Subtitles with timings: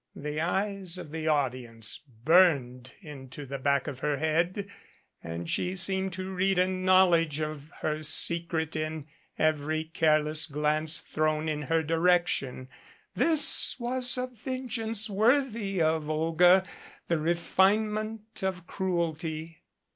[0.15, 4.67] The eyes of the audience burned into the back of her head,
[5.23, 9.05] and she seemed to read a knowledge of her secret in
[9.37, 12.67] every careless glance thrown in her direc tion.
[13.13, 16.65] This was a vengeance worthy of Olga
[17.07, 19.59] the refine ment of cruelty.